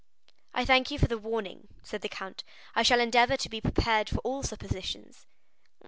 [0.55, 4.09] "I thank you for the warning," said the count; "I shall endeavor to be prepared
[4.09, 5.27] for all suppositions."